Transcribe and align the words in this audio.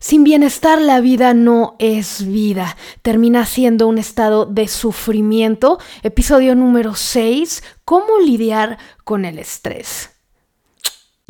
Sin 0.00 0.22
bienestar 0.22 0.80
la 0.80 1.00
vida 1.00 1.34
no 1.34 1.74
es 1.80 2.24
vida, 2.24 2.76
termina 3.02 3.44
siendo 3.46 3.88
un 3.88 3.98
estado 3.98 4.46
de 4.46 4.68
sufrimiento. 4.68 5.80
Episodio 6.04 6.54
número 6.54 6.94
6, 6.94 7.64
¿cómo 7.84 8.18
lidiar 8.20 8.78
con 9.02 9.24
el 9.24 9.40
estrés? 9.40 10.17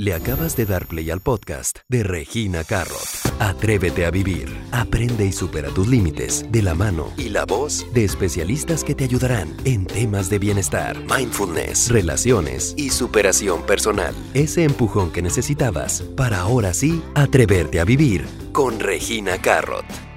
Le 0.00 0.14
acabas 0.14 0.54
de 0.54 0.64
dar 0.64 0.86
play 0.86 1.10
al 1.10 1.20
podcast 1.20 1.80
de 1.88 2.04
Regina 2.04 2.62
Carrot. 2.62 3.02
Atrévete 3.40 4.06
a 4.06 4.12
vivir, 4.12 4.48
aprende 4.70 5.24
y 5.24 5.32
supera 5.32 5.70
tus 5.70 5.88
límites 5.88 6.46
de 6.52 6.62
la 6.62 6.76
mano 6.76 7.12
y 7.16 7.30
la 7.30 7.44
voz 7.44 7.84
de 7.92 8.04
especialistas 8.04 8.84
que 8.84 8.94
te 8.94 9.02
ayudarán 9.02 9.56
en 9.64 9.86
temas 9.86 10.30
de 10.30 10.38
bienestar, 10.38 10.96
mindfulness, 11.12 11.88
relaciones 11.90 12.74
y 12.76 12.90
superación 12.90 13.66
personal. 13.66 14.14
Ese 14.34 14.62
empujón 14.62 15.10
que 15.10 15.20
necesitabas 15.20 16.02
para 16.16 16.42
ahora 16.42 16.74
sí 16.74 17.02
atreverte 17.16 17.80
a 17.80 17.84
vivir 17.84 18.24
con 18.52 18.78
Regina 18.78 19.42
Carrot. 19.42 20.07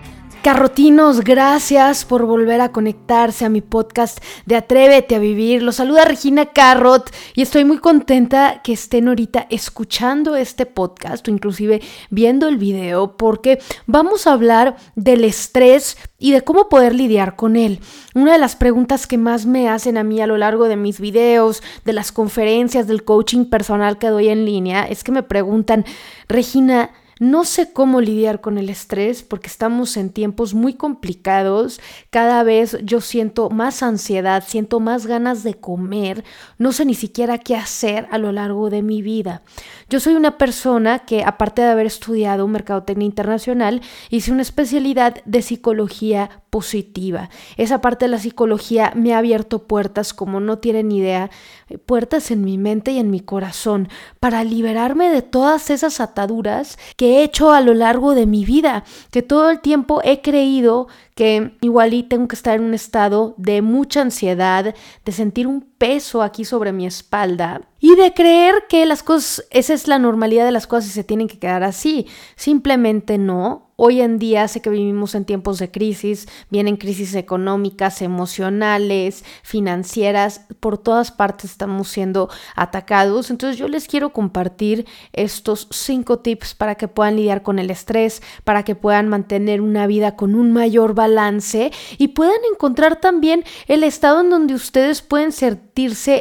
Carrotinos, 0.43 1.21
gracias 1.21 2.04
por 2.04 2.25
volver 2.25 2.61
a 2.61 2.71
conectarse 2.71 3.45
a 3.45 3.50
mi 3.50 3.61
podcast 3.61 4.18
de 4.47 4.55
Atrévete 4.55 5.14
a 5.14 5.19
Vivir. 5.19 5.61
Los 5.61 5.75
saluda 5.75 6.04
Regina 6.04 6.47
Carrot 6.47 7.11
y 7.36 7.43
estoy 7.43 7.64
muy 7.64 7.77
contenta 7.77 8.61
que 8.64 8.73
estén 8.73 9.07
ahorita 9.07 9.45
escuchando 9.51 10.36
este 10.36 10.65
podcast 10.65 11.27
o 11.27 11.31
inclusive 11.31 11.79
viendo 12.09 12.47
el 12.47 12.57
video 12.57 13.17
porque 13.17 13.59
vamos 13.86 14.25
a 14.25 14.33
hablar 14.33 14.77
del 14.95 15.25
estrés 15.25 15.95
y 16.17 16.31
de 16.31 16.42
cómo 16.42 16.69
poder 16.69 16.95
lidiar 16.95 17.36
con 17.36 17.55
él. 17.55 17.79
Una 18.15 18.33
de 18.33 18.39
las 18.39 18.55
preguntas 18.55 19.05
que 19.05 19.19
más 19.19 19.45
me 19.45 19.69
hacen 19.69 19.95
a 19.95 20.03
mí 20.03 20.21
a 20.21 20.28
lo 20.28 20.39
largo 20.39 20.67
de 20.67 20.75
mis 20.75 21.00
videos, 21.00 21.61
de 21.86 21.93
las 21.93 22.11
conferencias, 22.11 22.87
del 22.87 23.03
coaching 23.03 23.45
personal 23.45 24.00
que 24.00 24.07
doy 24.07 24.29
en 24.29 24.45
línea, 24.45 24.87
es 24.87 25.03
que 25.03 25.11
me 25.11 25.21
preguntan, 25.21 25.86
Regina, 26.28 26.89
no 27.21 27.46
sé 27.46 27.71
cómo 27.71 28.02
lidiar 28.02 28.42
con 28.42 28.57
el 28.57 28.68
estrés 28.68 29.21
porque 29.21 29.46
estamos 29.46 29.96
en 29.96 30.10
tiempos 30.10 30.56
muy 30.56 30.74
complicados. 30.74 31.79
Cada 32.09 32.42
vez 32.42 32.80
yo 32.84 33.00
siento 33.00 33.52
más 33.52 33.84
ansiedad, 33.84 34.44
siento 34.44 34.80
más 34.80 35.06
ganas 35.06 35.44
de 35.44 35.54
comer. 35.54 36.23
No 36.58 36.72
sé 36.72 36.84
ni 36.84 36.95
siquiera 36.95 37.38
qué 37.38 37.56
hacer 37.56 38.08
a 38.10 38.18
lo 38.18 38.32
largo 38.32 38.72
de 38.72 38.82
mi 38.82 39.04
vida. 39.04 39.44
Yo 39.88 40.00
soy 40.00 40.16
una 40.16 40.40
persona 40.40 41.06
que, 41.06 41.23
aparte 41.23 41.62
de 41.62 41.70
haber 41.70 41.86
estudiado 41.86 42.48
mercadotecnia 42.48 43.06
internacional, 43.06 43.82
hice 44.10 44.32
una 44.32 44.42
especialidad 44.42 45.23
de 45.26 45.44
psicología 45.44 46.42
positiva. 46.50 47.30
Esa 47.56 47.82
parte 47.82 48.06
de 48.06 48.10
la 48.12 48.20
psicología 48.20 48.94
me 48.95 49.14
ha 49.14 49.20
abierto 49.20 49.67
puertas 49.67 50.14
como 50.14 50.40
no 50.40 50.58
tienen 50.58 50.92
idea, 50.92 51.30
eh, 51.70 51.78
puertas 51.78 52.32
en 52.32 52.44
mi 52.44 52.58
mente 52.58 52.92
y 52.92 53.00
en 53.00 53.10
mi 53.10 53.22
corazón 53.22 53.90
para 54.20 54.44
liberarme 54.44 55.10
de 55.10 55.22
todas 55.22 55.70
esas 55.70 56.00
ataduras 56.00 56.78
que 56.98 57.11
he 57.12 57.23
hecho 57.23 57.52
a 57.52 57.62
lo 57.62 57.73
largo 57.73 58.16
de 58.16 58.26
mi 58.26 58.45
vida, 58.45 58.84
que 59.12 59.22
todo 59.22 59.50
el 59.50 59.59
tiempo 59.59 60.02
he 60.04 60.22
creído 60.22 60.88
que 61.16 61.58
igual 61.62 62.06
tengo 62.08 62.28
que 62.28 62.36
estar 62.36 62.56
en 62.56 62.64
un 62.64 62.73
estado 62.73 63.36
de 63.38 63.62
mucha 63.62 64.02
ansiedad, 64.02 64.73
de 65.06 65.12
sentir 65.12 65.45
un 65.45 65.62
peso 65.62 66.22
aquí 66.22 66.45
sobre 66.45 66.72
mi 66.72 66.86
espalda 66.86 67.62
y 67.80 67.95
de 67.95 68.14
creer 68.14 68.64
que 68.70 68.86
las 68.86 69.04
cosas, 69.04 69.45
esa 69.50 69.73
es 69.73 69.88
la 69.88 70.00
normalidad 70.00 70.45
de 70.45 70.52
las 70.52 70.67
cosas 70.67 70.92
y 70.92 70.94
se 70.94 71.04
tienen 71.04 71.28
que 71.28 71.39
quedar 71.39 71.64
así. 71.64 72.08
Simplemente 72.36 73.17
no. 73.17 73.70
Hoy 73.84 74.00
en 74.02 74.20
día 74.20 74.48
sé 74.48 74.62
que 74.62 74.70
vivimos 74.70 75.16
en 75.16 75.26
tiempos 75.26 75.58
de 75.58 75.72
crisis, 75.72 76.28
vienen 76.52 76.78
crisis 76.78 77.16
económicas, 77.16 78.04
emocionales, 78.04 79.26
financieras, 79.42 80.46
por 80.60 80.78
todas 80.78 81.12
partes 81.12 81.50
estamos 81.50 81.88
siendo 81.88 82.30
atacados. 82.56 83.32
Entonces 83.32 83.58
yo 83.58 83.68
les 83.68 83.88
quiero 83.88 84.14
compartir 84.14 84.86
estos 85.14 85.68
cinco 85.72 86.20
tips 86.20 86.54
para 86.54 86.76
que 86.76 86.88
puedan 86.88 87.16
lidiar 87.16 87.42
con 87.42 87.58
el 87.58 87.72
estrés, 87.72 88.22
para 88.44 88.62
que 88.62 88.76
puedan 88.76 89.08
mantener 89.08 89.62
una 89.62 89.88
vida 89.88 90.16
con 90.16 90.36
un 90.36 90.54
mayor 90.54 90.94
balance 90.94 91.72
y 91.98 92.10
puedan 92.10 92.38
encontrar 92.54 93.02
también 93.02 93.44
el 93.68 93.84
estado 93.84 94.22
en 94.22 94.30
donde 94.30 94.54
ustedes 94.54 95.02
pueden 95.02 95.32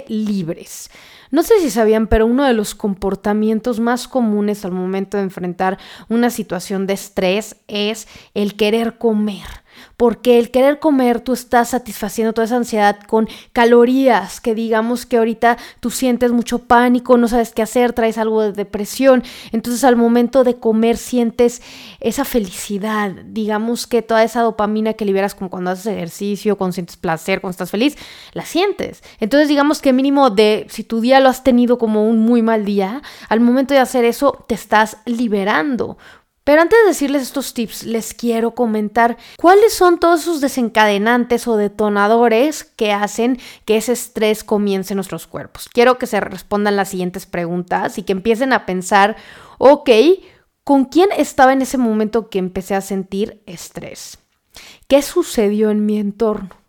libres. 0.09 0.91
No 1.31 1.43
sé 1.43 1.61
si 1.61 1.71
sabían, 1.71 2.09
pero 2.09 2.27
uno 2.27 2.45
de 2.45 2.55
los 2.55 2.75
comportamientos 2.75 3.79
más 3.79 4.09
comunes 4.09 4.65
al 4.65 4.73
momento 4.73 5.17
de 5.17 5.23
enfrentar 5.23 5.79
una 6.09 6.31
situación 6.31 6.87
de 6.87 6.95
estrés 6.95 7.57
es 7.69 8.09
el 8.35 8.57
querer 8.57 8.99
comer 8.99 9.47
porque 9.97 10.39
el 10.39 10.51
querer 10.51 10.79
comer 10.79 11.21
tú 11.21 11.33
estás 11.33 11.71
satisfaciendo 11.71 12.33
toda 12.33 12.47
esa 12.47 12.57
ansiedad 12.57 12.99
con 13.07 13.29
calorías, 13.53 14.41
que 14.41 14.55
digamos 14.55 15.07
que 15.07 15.19
ahorita 15.19 15.59
tú 15.81 15.91
sientes 15.91 16.33
mucho 16.33 16.61
pánico, 16.61 17.17
no 17.17 17.29
sabes 17.29 17.53
qué 17.53 17.63
hacer, 17.63 17.93
traes 17.93 18.19
algo 18.19 18.43
de 18.43 18.53
depresión, 18.53 19.23
entonces 19.53 19.85
al 19.85 19.97
momento 19.97 20.45
de 20.45 20.57
comer 20.57 20.97
sientes 20.97 21.63
esa 22.01 22.25
felicidad, 22.25 23.13
digamos 23.27 23.87
que 23.87 24.03
toda 24.03 24.25
esa 24.25 24.43
dopamina 24.43 24.95
que 24.95 25.05
liberas 25.05 25.35
como 25.35 25.51
cuando 25.51 25.71
haces 25.71 25.87
ejercicio, 25.87 26.57
cuando 26.57 26.75
sientes 26.75 26.97
placer, 26.97 27.41
cuando 27.41 27.53
estás 27.53 27.71
feliz, 27.71 27.97
la 28.33 28.45
sientes. 28.45 29.03
Entonces 29.21 29.49
digamos 29.49 29.81
que 29.81 29.93
mínimo 29.93 30.31
de 30.31 30.67
si 30.69 30.85
tu 30.85 31.01
día 31.01 31.21
lo 31.21 31.29
has 31.29 31.45
tenido 31.45 31.79
como 31.79 32.07
un 32.07 32.19
muy 32.19 32.43
mal 32.43 32.65
día, 32.65 33.03
al 33.29 33.41
momento 33.41 33.75
de 33.75 33.81
hacer 33.81 34.05
eso 34.05 34.45
te 34.49 34.55
estás 34.55 34.99
liberando 35.05 35.99
pero 36.45 36.63
antes 36.63 36.79
de 36.83 36.89
decirles 36.89 37.23
estos 37.23 37.55
tips, 37.55 37.85
les 37.85 38.15
quiero 38.15 38.55
comentar 38.55 39.19
cuáles 39.37 39.75
son 39.75 39.99
todos 39.99 40.23
esos 40.23 40.41
desencadenantes 40.41 41.47
o 41.47 41.57
detonadores 41.57 42.65
que 42.65 42.93
hacen 42.93 43.39
que 43.65 43.77
ese 43.77 43.93
estrés 43.93 44.43
comience 44.43 44.93
en 44.93 44.97
nuestros 44.97 45.27
cuerpos. 45.27 45.69
Quiero 45.73 45.99
que 45.99 46.07
se 46.07 46.21
respondan 46.21 46.77
las 46.77 46.89
siguientes 46.89 47.27
preguntas 47.27 47.99
y 47.99 48.03
que 48.03 48.13
empiecen 48.13 48.53
a 48.53 48.67
pensar, 48.67 49.17
ok, 49.59 49.91
¿con 50.65 50.87
quién 50.87 51.11
estaba 51.17 51.53
en 51.53 51.63
ese 51.63 51.79
momento 51.79 52.31
que 52.31 52.39
empecé 52.39 52.75
a 52.75 52.81
sentir 52.81 53.43
estrés? 53.47 54.19
¿Qué 54.89 55.03
sucedió 55.03 55.71
en 55.71 55.85
mi 55.87 55.99
entorno? 55.99 56.60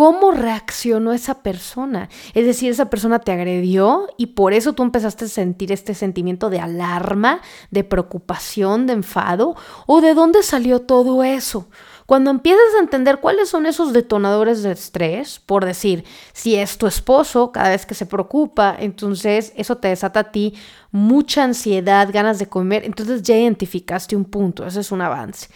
Cómo 0.00 0.30
reaccionó 0.30 1.12
esa 1.12 1.42
persona. 1.42 2.08
Es 2.32 2.46
decir, 2.46 2.70
esa 2.70 2.88
persona 2.88 3.18
te 3.18 3.32
agredió 3.32 4.08
y 4.16 4.28
por 4.28 4.54
eso 4.54 4.72
tú 4.72 4.82
empezaste 4.82 5.26
a 5.26 5.28
sentir 5.28 5.72
este 5.72 5.92
sentimiento 5.92 6.48
de 6.48 6.58
alarma, 6.58 7.42
de 7.70 7.84
preocupación, 7.84 8.86
de 8.86 8.94
enfado, 8.94 9.56
o 9.86 10.00
de 10.00 10.14
dónde 10.14 10.42
salió 10.42 10.80
todo 10.80 11.22
eso. 11.22 11.68
Cuando 12.06 12.30
empiezas 12.30 12.74
a 12.78 12.80
entender 12.80 13.20
cuáles 13.20 13.50
son 13.50 13.66
esos 13.66 13.92
detonadores 13.92 14.62
de 14.62 14.72
estrés, 14.72 15.38
por 15.38 15.66
decir, 15.66 16.04
si 16.32 16.56
es 16.56 16.78
tu 16.78 16.86
esposo, 16.86 17.52
cada 17.52 17.68
vez 17.68 17.84
que 17.84 17.94
se 17.94 18.06
preocupa, 18.06 18.74
entonces 18.80 19.52
eso 19.54 19.76
te 19.76 19.88
desata 19.88 20.20
a 20.20 20.32
ti 20.32 20.54
mucha 20.90 21.44
ansiedad, 21.44 22.08
ganas 22.10 22.38
de 22.38 22.48
comer, 22.48 22.86
entonces 22.86 23.20
ya 23.20 23.36
identificaste 23.36 24.16
un 24.16 24.24
punto, 24.24 24.64
ese 24.64 24.80
es 24.80 24.92
un 24.92 25.02
avance. 25.02 25.48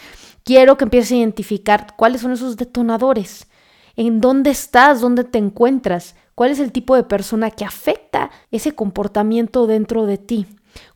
Quiero 0.44 0.76
que 0.76 0.84
empieces 0.84 1.12
a 1.12 1.16
identificar 1.16 1.94
cuáles 1.96 2.20
son 2.20 2.32
esos 2.32 2.58
detonadores 2.58 3.46
en 3.96 4.20
dónde 4.20 4.50
estás, 4.50 5.00
dónde 5.00 5.24
te 5.24 5.38
encuentras, 5.38 6.14
cuál 6.34 6.50
es 6.50 6.58
el 6.58 6.72
tipo 6.72 6.96
de 6.96 7.04
persona 7.04 7.50
que 7.50 7.64
afecta 7.64 8.30
ese 8.50 8.72
comportamiento 8.72 9.66
dentro 9.66 10.06
de 10.06 10.18
ti. 10.18 10.46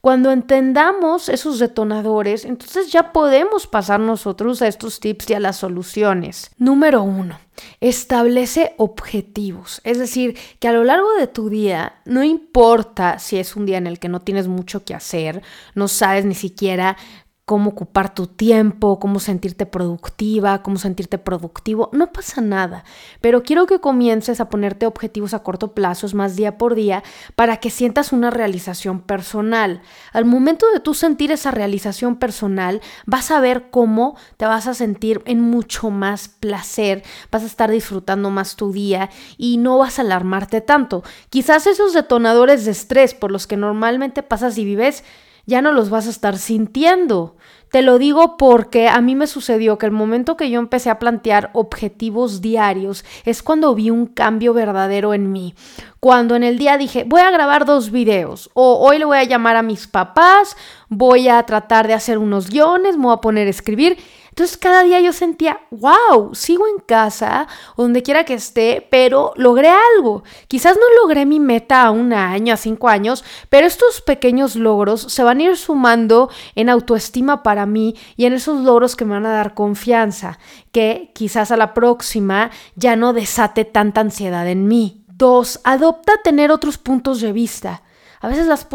Cuando 0.00 0.30
entendamos 0.30 1.28
esos 1.28 1.58
detonadores, 1.58 2.44
entonces 2.44 2.90
ya 2.90 3.12
podemos 3.12 3.66
pasar 3.66 4.00
nosotros 4.00 4.62
a 4.62 4.68
estos 4.68 5.00
tips 5.00 5.30
y 5.30 5.34
a 5.34 5.40
las 5.40 5.56
soluciones. 5.56 6.50
Número 6.58 7.02
uno, 7.02 7.38
establece 7.80 8.74
objetivos. 8.76 9.80
Es 9.84 9.98
decir, 9.98 10.36
que 10.58 10.68
a 10.68 10.72
lo 10.72 10.84
largo 10.84 11.12
de 11.14 11.26
tu 11.26 11.48
día, 11.48 12.00
no 12.04 12.24
importa 12.24 13.18
si 13.18 13.38
es 13.38 13.56
un 13.56 13.66
día 13.66 13.78
en 13.78 13.86
el 13.86 13.98
que 13.98 14.08
no 14.08 14.20
tienes 14.20 14.48
mucho 14.48 14.84
que 14.84 14.94
hacer, 14.94 15.42
no 15.74 15.88
sabes 15.88 16.24
ni 16.24 16.34
siquiera 16.34 16.96
cómo 17.48 17.70
ocupar 17.70 18.14
tu 18.14 18.26
tiempo, 18.26 19.00
cómo 19.00 19.20
sentirte 19.20 19.64
productiva, 19.64 20.62
cómo 20.62 20.76
sentirte 20.76 21.16
productivo, 21.16 21.88
no 21.94 22.12
pasa 22.12 22.42
nada, 22.42 22.84
pero 23.22 23.42
quiero 23.42 23.64
que 23.64 23.80
comiences 23.80 24.38
a 24.42 24.50
ponerte 24.50 24.84
objetivos 24.84 25.32
a 25.32 25.42
corto 25.42 25.72
plazo, 25.72 26.06
más 26.12 26.36
día 26.36 26.58
por 26.58 26.74
día, 26.74 27.02
para 27.36 27.56
que 27.56 27.70
sientas 27.70 28.12
una 28.12 28.28
realización 28.30 29.00
personal. 29.00 29.80
Al 30.12 30.26
momento 30.26 30.70
de 30.74 30.80
tú 30.80 30.92
sentir 30.92 31.32
esa 31.32 31.50
realización 31.50 32.16
personal, 32.16 32.82
vas 33.06 33.30
a 33.30 33.40
ver 33.40 33.70
cómo 33.70 34.18
te 34.36 34.44
vas 34.44 34.66
a 34.66 34.74
sentir 34.74 35.22
en 35.24 35.40
mucho 35.40 35.88
más 35.88 36.28
placer, 36.28 37.02
vas 37.32 37.44
a 37.44 37.46
estar 37.46 37.70
disfrutando 37.70 38.28
más 38.28 38.56
tu 38.56 38.72
día 38.72 39.08
y 39.38 39.56
no 39.56 39.78
vas 39.78 39.98
a 39.98 40.02
alarmarte 40.02 40.60
tanto. 40.60 41.02
Quizás 41.30 41.66
esos 41.66 41.94
detonadores 41.94 42.66
de 42.66 42.72
estrés 42.72 43.14
por 43.14 43.30
los 43.30 43.46
que 43.46 43.56
normalmente 43.56 44.22
pasas 44.22 44.58
y 44.58 44.66
vives, 44.66 45.02
ya 45.48 45.62
no 45.62 45.72
los 45.72 45.88
vas 45.88 46.06
a 46.06 46.10
estar 46.10 46.36
sintiendo. 46.36 47.34
Te 47.70 47.80
lo 47.80 47.96
digo 47.96 48.36
porque 48.36 48.86
a 48.86 49.00
mí 49.00 49.14
me 49.14 49.26
sucedió 49.26 49.78
que 49.78 49.86
el 49.86 49.92
momento 49.92 50.36
que 50.36 50.50
yo 50.50 50.60
empecé 50.60 50.90
a 50.90 50.98
plantear 50.98 51.48
objetivos 51.54 52.42
diarios 52.42 53.02
es 53.24 53.42
cuando 53.42 53.74
vi 53.74 53.88
un 53.88 54.04
cambio 54.04 54.52
verdadero 54.52 55.14
en 55.14 55.32
mí. 55.32 55.54
Cuando 56.00 56.36
en 56.36 56.42
el 56.42 56.58
día 56.58 56.76
dije, 56.76 57.04
voy 57.06 57.22
a 57.22 57.30
grabar 57.30 57.64
dos 57.64 57.90
videos 57.90 58.50
o 58.52 58.78
hoy 58.78 58.98
le 58.98 59.06
voy 59.06 59.16
a 59.16 59.24
llamar 59.24 59.56
a 59.56 59.62
mis 59.62 59.86
papás, 59.86 60.54
voy 60.90 61.28
a 61.28 61.42
tratar 61.44 61.86
de 61.86 61.94
hacer 61.94 62.18
unos 62.18 62.50
guiones, 62.50 62.98
me 62.98 63.04
voy 63.04 63.14
a 63.14 63.22
poner 63.22 63.46
a 63.46 63.50
escribir. 63.50 63.96
Entonces 64.38 64.56
cada 64.56 64.84
día 64.84 65.00
yo 65.00 65.12
sentía, 65.12 65.58
wow, 65.72 66.32
sigo 66.32 66.68
en 66.68 66.78
casa, 66.78 67.48
donde 67.76 68.04
quiera 68.04 68.22
que 68.22 68.34
esté, 68.34 68.86
pero 68.88 69.32
logré 69.34 69.68
algo. 69.96 70.22
Quizás 70.46 70.76
no 70.76 70.84
logré 71.02 71.26
mi 71.26 71.40
meta 71.40 71.82
a 71.82 71.90
un 71.90 72.12
año, 72.12 72.54
a 72.54 72.56
cinco 72.56 72.88
años, 72.88 73.24
pero 73.48 73.66
estos 73.66 74.00
pequeños 74.00 74.54
logros 74.54 75.00
se 75.00 75.24
van 75.24 75.40
a 75.40 75.42
ir 75.42 75.56
sumando 75.56 76.30
en 76.54 76.68
autoestima 76.68 77.42
para 77.42 77.66
mí 77.66 77.96
y 78.16 78.26
en 78.26 78.32
esos 78.32 78.62
logros 78.62 78.94
que 78.94 79.04
me 79.04 79.14
van 79.14 79.26
a 79.26 79.32
dar 79.32 79.54
confianza, 79.54 80.38
que 80.70 81.10
quizás 81.16 81.50
a 81.50 81.56
la 81.56 81.74
próxima 81.74 82.52
ya 82.76 82.94
no 82.94 83.14
desate 83.14 83.64
tanta 83.64 84.02
ansiedad 84.02 84.46
en 84.46 84.68
mí. 84.68 85.04
Dos, 85.08 85.58
adopta 85.64 86.12
tener 86.22 86.52
otros 86.52 86.78
puntos 86.78 87.20
de 87.20 87.32
vista. 87.32 87.82
A 88.20 88.28
veces 88.28 88.46
las, 88.46 88.68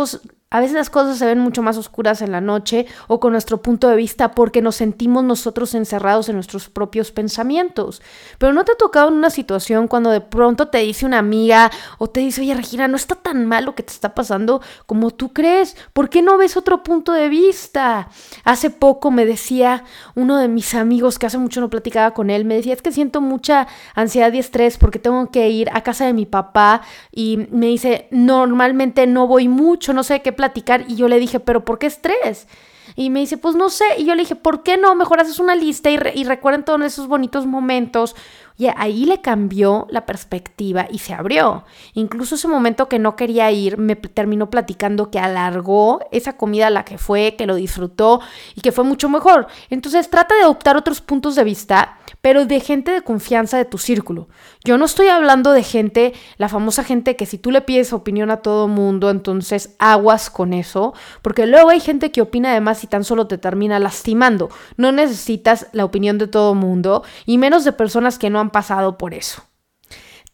a 0.54 0.60
veces 0.60 0.76
las 0.76 0.92
cosas 0.92 1.18
se 1.18 1.26
ven 1.26 1.40
mucho 1.40 1.64
más 1.64 1.78
oscuras 1.78 2.22
en 2.22 2.32
la 2.32 2.40
noche 2.40 2.86
o 3.08 3.20
con 3.20 3.32
nuestro 3.32 3.64
punto 3.64 3.90
de 3.90 3.96
vista 3.96 4.36
porque 4.36 4.62
nos 4.62 4.76
sentimos 4.76 5.24
nosotros 5.24 5.74
encerrados 5.74 6.30
en 6.30 6.36
nuestros 6.36 6.70
propios 6.70 7.12
pensamientos. 7.12 8.04
Pero 8.38 8.54
no 8.54 8.64
te 8.64 8.74
ha 8.74 8.76
tocado 8.76 9.08
en 9.08 9.16
una 9.16 9.32
situación 9.32 9.88
cuando 9.88 10.12
de 10.12 10.22
pronto 10.22 10.68
te 10.68 10.78
dice 10.78 11.08
una 11.08 11.18
amiga 11.18 11.72
o 11.98 12.08
te 12.08 12.20
dice, 12.20 12.42
oye 12.42 12.54
Regina, 12.54 12.88
no 12.88 12.98
está 12.98 13.16
tan 13.16 13.48
mal 13.48 13.66
lo 13.66 13.74
que 13.74 13.82
te 13.82 13.92
está 13.92 14.14
pasando 14.14 14.62
como 14.86 15.10
tú 15.10 15.34
crees. 15.34 15.76
¿Por 15.92 16.10
qué 16.10 16.22
no 16.22 16.38
ves 16.38 16.56
otro 16.56 16.84
punto 16.84 17.14
de 17.14 17.30
vista? 17.30 18.10
Hace 18.44 18.70
poco 18.70 19.10
me 19.10 19.26
decía 19.26 19.86
uno 20.14 20.38
de 20.38 20.50
mis 20.50 20.76
amigos 20.76 21.18
que 21.18 21.26
hace 21.26 21.40
mucho 21.40 21.62
no 21.62 21.72
platicaba 21.72 22.12
con 22.12 22.30
él, 22.30 22.46
me 22.46 22.54
decía, 22.54 22.74
es 22.74 22.84
que 22.84 22.92
siento 22.92 23.22
mucha 23.22 23.68
ansiedad 23.96 24.32
y 24.32 24.38
estrés 24.38 24.78
porque 24.78 25.00
tengo 25.00 25.32
que 25.32 25.50
ir 25.50 25.72
a 25.74 25.82
casa 25.82 26.06
de 26.06 26.14
mi 26.14 26.28
papá 26.28 26.82
y 27.12 27.48
me 27.50 27.66
dice, 27.66 28.08
normalmente 28.12 29.08
no 29.08 29.26
voy 29.26 29.48
mucho, 29.48 29.94
no 29.94 30.04
sé 30.04 30.22
qué 30.22 30.32
platicar 30.44 30.84
y 30.90 30.96
yo 30.96 31.08
le 31.08 31.20
dije, 31.20 31.40
pero 31.40 31.64
¿por 31.64 31.80
qué 31.80 31.88
estrés? 31.88 32.48
Y 32.96 33.10
me 33.10 33.22
dice, 33.22 33.38
pues 33.38 33.56
no 33.56 33.70
sé. 33.70 33.86
Y 33.98 34.06
yo 34.06 34.14
le 34.14 34.24
dije, 34.24 34.36
¿por 34.36 34.62
qué 34.62 34.76
no? 34.76 34.94
Mejor 34.94 35.22
haces 35.22 35.40
una 35.40 35.56
lista 35.56 35.90
y, 35.90 35.98
y 36.16 36.26
recuerden 36.26 36.66
todos 36.66 36.82
esos 36.82 37.08
bonitos 37.08 37.46
momentos 37.46 38.14
y 38.58 38.68
ahí 38.76 39.06
le 39.06 39.22
cambió 39.22 39.88
la 39.90 40.06
perspectiva 40.06 40.88
y 40.90 41.00
se 41.00 41.14
abrió. 41.14 41.66
Incluso 41.94 42.36
ese 42.36 42.48
momento 42.48 42.88
que 42.88 43.00
no 43.00 43.16
quería 43.16 43.52
ir, 43.52 43.78
me 43.78 43.96
terminó 43.96 44.50
platicando 44.50 45.10
que 45.10 45.20
alargó 45.20 46.02
esa 46.12 46.38
comida 46.38 46.68
a 46.68 46.70
la 46.70 46.86
que 46.86 46.98
fue, 46.98 47.36
que 47.36 47.48
lo 47.48 47.56
disfrutó 47.56 48.22
y 48.56 48.62
que 48.62 48.72
fue 48.72 48.84
mucho 48.84 49.10
mejor. 49.10 49.48
Entonces 49.70 50.10
trata 50.10 50.36
de 50.36 50.44
adoptar 50.44 50.78
otros 50.78 51.02
puntos 51.02 51.36
de 51.36 51.44
vista, 51.44 51.98
pero 52.22 52.46
de 52.46 52.60
gente 52.60 52.92
de 52.92 53.02
confianza 53.02 53.58
de 53.58 53.66
tu 53.66 53.78
círculo. 53.78 54.28
Yo 54.64 54.78
no 54.78 54.86
estoy 54.86 55.08
hablando 55.08 55.52
de 55.52 55.64
gente, 55.64 56.14
la 56.38 56.48
famosa 56.48 56.84
gente 56.84 57.16
que 57.16 57.26
si 57.26 57.38
tú 57.38 57.52
le 57.52 57.62
pides 57.62 57.92
opinión 57.92 58.32
a 58.32 58.38
todo 58.38 58.68
mundo, 58.68 59.10
entonces 59.10 59.76
aguas 59.80 60.30
con 60.30 60.54
eso, 60.54 60.94
porque 61.22 61.48
luego 61.48 61.70
hay 61.70 61.80
gente 61.80 62.12
que 62.12 62.22
opina 62.22 62.52
además 62.52 62.84
y 62.84 62.88
tan 62.88 63.04
solo 63.04 63.28
te 63.28 63.38
termina 63.38 63.80
lastimando. 63.80 64.50
No 64.78 64.92
necesitas 64.92 65.68
la 65.74 65.86
opinión 65.86 66.18
de 66.18 66.28
todo 66.28 66.56
mundo 66.56 67.04
y 67.26 67.38
menos 67.38 67.64
de 67.64 67.74
personas 67.74 68.18
que 68.18 68.30
no 68.30 68.40
han 68.44 68.52
pasado 68.52 68.98
por 68.98 69.16
eso. 69.16 69.44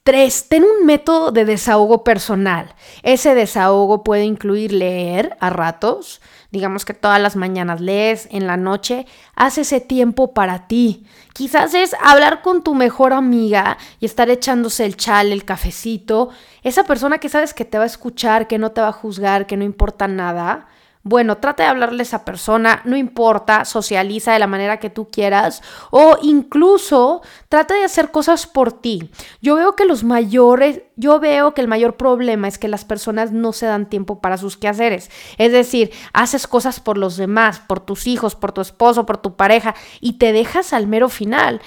Tres, 0.03 0.47
ten 0.49 0.63
un 0.63 0.85
método 0.85 1.31
de 1.31 1.45
desahogo 1.45 2.03
personal. 2.03 2.73
Ese 3.03 3.35
desahogo 3.35 4.03
puede 4.03 4.23
incluir 4.23 4.71
leer 4.71 5.37
a 5.39 5.51
ratos, 5.51 6.19
digamos 6.51 6.83
que 6.83 6.95
todas 6.95 7.21
las 7.21 7.35
mañanas 7.35 7.79
lees, 7.79 8.27
en 8.31 8.47
la 8.47 8.57
noche, 8.57 9.05
haz 9.35 9.59
ese 9.59 9.81
tiempo 9.81 10.33
para 10.33 10.67
ti. 10.67 11.05
Quizás 11.33 11.75
es 11.75 11.95
hablar 12.01 12.41
con 12.41 12.63
tu 12.63 12.73
mejor 12.73 13.13
amiga 13.13 13.77
y 13.99 14.05
estar 14.05 14.29
echándose 14.29 14.83
el 14.85 14.97
chal, 14.97 15.31
el 15.31 15.45
cafecito, 15.45 16.29
esa 16.63 16.85
persona 16.85 17.19
que 17.19 17.29
sabes 17.29 17.53
que 17.53 17.65
te 17.65 17.77
va 17.77 17.83
a 17.83 17.87
escuchar, 17.87 18.47
que 18.47 18.57
no 18.57 18.71
te 18.71 18.81
va 18.81 18.87
a 18.87 18.93
juzgar, 18.93 19.45
que 19.45 19.57
no 19.57 19.63
importa 19.63 20.07
nada. 20.07 20.67
Bueno, 21.03 21.37
trata 21.37 21.63
de 21.63 21.69
hablarle 21.69 22.01
a 22.01 22.03
esa 22.03 22.25
persona, 22.25 22.81
no 22.83 22.97
importa, 22.97 23.63
socializa 23.63 24.33
de 24.33 24.39
la 24.39 24.47
manera 24.47 24.79
que 24.79 24.89
tú 24.89 25.07
quieras 25.09 25.61
o 25.91 26.17
incluso 26.21 27.21
trata 27.47 27.73
de 27.75 27.85
hacer 27.85 28.11
cosas 28.11 28.47
por 28.47 28.73
ti. 28.73 29.09
Yo 29.41 29.55
veo 29.55 29.77
que 29.77 29.85
los 29.85 30.03
mayores, 30.03 30.81
yo 30.97 31.21
veo 31.21 31.53
que 31.53 31.61
el 31.61 31.69
mayor 31.69 31.95
problema 31.95 32.49
es 32.49 32.57
que 32.57 32.67
las 32.67 32.83
personas 32.83 33.31
no 33.31 33.53
se 33.53 33.65
dan 33.65 33.87
tiempo 33.87 34.19
para 34.19 34.37
sus 34.37 34.57
quehaceres. 34.57 35.09
Es 35.37 35.53
decir, 35.53 35.91
haces 36.11 36.47
cosas 36.47 36.81
por 36.81 36.97
los 36.97 37.15
demás, 37.15 37.61
por 37.61 37.79
tus 37.79 38.05
hijos, 38.05 38.35
por 38.35 38.51
tu 38.51 38.59
esposo, 38.59 39.05
por 39.05 39.17
tu 39.19 39.37
pareja 39.37 39.75
y 40.01 40.17
te 40.17 40.33
dejas 40.33 40.73
al 40.73 40.87
mero 40.87 41.07
final. 41.07 41.61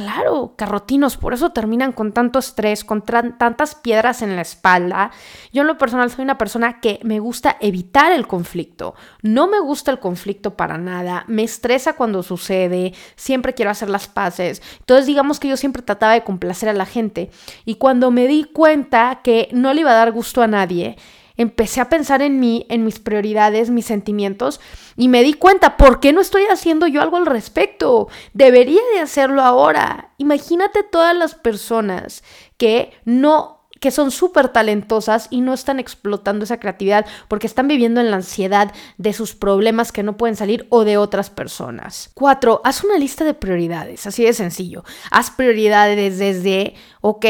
Claro, 0.00 0.54
carrotinos, 0.56 1.18
por 1.18 1.34
eso 1.34 1.50
terminan 1.50 1.92
con 1.92 2.12
tanto 2.12 2.38
estrés, 2.38 2.84
con 2.84 3.02
tantas 3.02 3.74
piedras 3.74 4.22
en 4.22 4.34
la 4.34 4.40
espalda. 4.40 5.10
Yo 5.52 5.60
en 5.60 5.66
lo 5.66 5.76
personal 5.76 6.10
soy 6.10 6.24
una 6.24 6.38
persona 6.38 6.80
que 6.80 7.00
me 7.02 7.20
gusta 7.20 7.58
evitar 7.60 8.10
el 8.10 8.26
conflicto. 8.26 8.94
No 9.20 9.46
me 9.46 9.60
gusta 9.60 9.90
el 9.90 9.98
conflicto 9.98 10.56
para 10.56 10.78
nada, 10.78 11.24
me 11.26 11.42
estresa 11.42 11.92
cuando 11.92 12.22
sucede, 12.22 12.94
siempre 13.14 13.52
quiero 13.52 13.70
hacer 13.70 13.90
las 13.90 14.08
paces. 14.08 14.62
Entonces 14.78 15.04
digamos 15.04 15.38
que 15.38 15.48
yo 15.48 15.58
siempre 15.58 15.82
trataba 15.82 16.14
de 16.14 16.24
complacer 16.24 16.70
a 16.70 16.72
la 16.72 16.86
gente 16.86 17.30
y 17.66 17.74
cuando 17.74 18.10
me 18.10 18.26
di 18.26 18.44
cuenta 18.44 19.20
que 19.22 19.50
no 19.52 19.74
le 19.74 19.82
iba 19.82 19.90
a 19.90 19.96
dar 19.96 20.12
gusto 20.12 20.40
a 20.40 20.46
nadie, 20.46 20.96
empecé 21.40 21.80
a 21.80 21.88
pensar 21.88 22.20
en 22.20 22.38
mí, 22.38 22.66
en 22.68 22.84
mis 22.84 22.98
prioridades, 22.98 23.70
mis 23.70 23.86
sentimientos 23.86 24.60
y 24.94 25.08
me 25.08 25.22
di 25.22 25.32
cuenta, 25.32 25.78
¿por 25.78 25.98
qué 25.98 26.12
no 26.12 26.20
estoy 26.20 26.42
haciendo 26.44 26.86
yo 26.86 27.00
algo 27.00 27.16
al 27.16 27.24
respecto? 27.24 28.08
Debería 28.34 28.82
de 28.92 29.00
hacerlo 29.00 29.40
ahora. 29.40 30.10
Imagínate 30.18 30.82
todas 30.82 31.16
las 31.16 31.34
personas 31.34 32.22
que 32.58 32.92
no 33.06 33.56
que 33.80 33.90
son 33.90 34.10
súper 34.10 34.50
talentosas 34.50 35.28
y 35.30 35.40
no 35.40 35.54
están 35.54 35.80
explotando 35.80 36.44
esa 36.44 36.60
creatividad 36.60 37.06
porque 37.28 37.46
están 37.46 37.66
viviendo 37.66 38.02
en 38.02 38.10
la 38.10 38.16
ansiedad 38.16 38.74
de 38.98 39.14
sus 39.14 39.34
problemas 39.34 39.90
que 39.90 40.02
no 40.02 40.18
pueden 40.18 40.36
salir 40.36 40.66
o 40.68 40.84
de 40.84 40.98
otras 40.98 41.30
personas. 41.30 42.10
Cuatro, 42.12 42.60
haz 42.62 42.84
una 42.84 42.98
lista 42.98 43.24
de 43.24 43.32
prioridades, 43.32 44.06
así 44.06 44.22
de 44.22 44.34
sencillo. 44.34 44.84
Haz 45.10 45.30
prioridades 45.30 46.18
desde, 46.18 46.74
ok, 47.00 47.24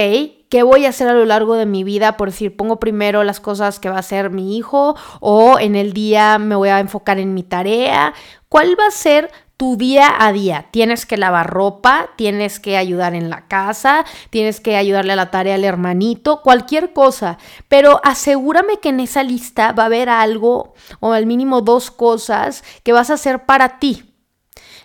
¿Qué 0.50 0.64
voy 0.64 0.84
a 0.84 0.88
hacer 0.88 1.06
a 1.06 1.14
lo 1.14 1.24
largo 1.24 1.54
de 1.54 1.64
mi 1.64 1.84
vida? 1.84 2.16
Por 2.16 2.30
decir, 2.30 2.56
pongo 2.56 2.80
primero 2.80 3.22
las 3.22 3.38
cosas 3.38 3.78
que 3.78 3.88
va 3.88 3.96
a 3.96 4.00
hacer 4.00 4.30
mi 4.30 4.56
hijo 4.56 4.96
o 5.20 5.60
en 5.60 5.76
el 5.76 5.92
día 5.92 6.38
me 6.38 6.56
voy 6.56 6.70
a 6.70 6.80
enfocar 6.80 7.20
en 7.20 7.34
mi 7.34 7.44
tarea. 7.44 8.14
¿Cuál 8.48 8.74
va 8.78 8.88
a 8.88 8.90
ser 8.90 9.30
tu 9.60 9.76
día 9.76 10.10
a 10.18 10.32
día. 10.32 10.68
Tienes 10.70 11.04
que 11.04 11.18
lavar 11.18 11.50
ropa, 11.50 12.08
tienes 12.16 12.58
que 12.60 12.78
ayudar 12.78 13.14
en 13.14 13.28
la 13.28 13.46
casa, 13.46 14.06
tienes 14.30 14.58
que 14.58 14.74
ayudarle 14.74 15.12
a 15.12 15.16
la 15.16 15.30
tarea 15.30 15.56
al 15.56 15.64
hermanito, 15.64 16.40
cualquier 16.40 16.94
cosa. 16.94 17.36
Pero 17.68 18.00
asegúrame 18.02 18.78
que 18.78 18.88
en 18.88 19.00
esa 19.00 19.22
lista 19.22 19.72
va 19.72 19.82
a 19.82 19.86
haber 19.86 20.08
algo 20.08 20.72
o 21.00 21.12
al 21.12 21.26
mínimo 21.26 21.60
dos 21.60 21.90
cosas 21.90 22.64
que 22.84 22.94
vas 22.94 23.10
a 23.10 23.14
hacer 23.14 23.44
para 23.44 23.78
ti. 23.78 24.09